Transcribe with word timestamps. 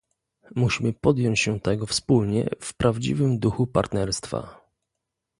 Musimy 0.55 0.93
podjąć 0.93 1.39
się 1.39 1.59
tego 1.59 1.85
wspólnie 1.85 2.49
w 2.61 2.73
prawdziwym 2.73 3.39
duchu 3.39 3.67
partnerstwa 3.67 4.61